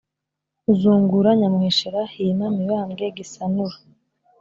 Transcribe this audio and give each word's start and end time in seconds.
uzungura 0.71 1.29
nyamuheshera; 1.39 2.01
hima 2.13 2.45
mibambwe 2.55 3.05
gisanura 3.17 3.75